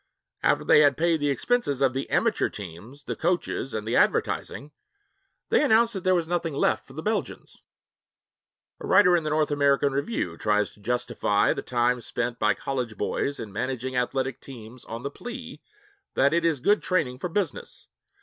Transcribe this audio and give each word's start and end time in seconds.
After 0.41 0.63
they 0.65 0.79
had 0.79 0.97
paid 0.97 1.19
the 1.19 1.29
expenses 1.29 1.79
of 1.79 1.93
the 1.93 2.09
'amateur' 2.09 2.49
teams, 2.49 3.03
the 3.03 3.15
coaches, 3.15 3.71
and 3.71 3.87
the 3.87 3.95
advertising, 3.95 4.71
they 5.49 5.63
announced 5.63 5.93
that 5.93 6.03
there 6.03 6.15
was 6.15 6.27
nothing 6.27 6.55
left 6.55 6.87
for 6.87 6.93
the 6.93 7.03
Belgians. 7.03 7.57
A 8.79 8.87
writer 8.87 9.15
in 9.15 9.23
the 9.23 9.29
North 9.29 9.51
American 9.51 9.93
Review 9.93 10.37
tries 10.39 10.71
to 10.71 10.79
justify 10.79 11.53
the 11.53 11.61
time 11.61 12.01
spent 12.01 12.39
by 12.39 12.55
college 12.55 12.97
boys 12.97 13.39
in 13.39 13.53
managing 13.53 13.95
athletic 13.95 14.41
teams 14.41 14.85
on 14.85 15.03
the 15.03 15.11
plea 15.11 15.61
that 16.15 16.33
it 16.33 16.43
is 16.43 16.61
good 16.61 16.81
training 16.81 17.19
for 17.19 17.29
business. 17.29 17.87